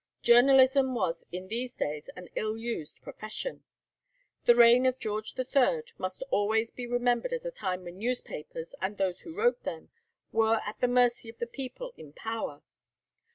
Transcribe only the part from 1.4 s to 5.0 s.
these days an ill used profession. The reign of